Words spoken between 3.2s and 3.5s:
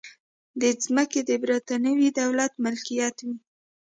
وې.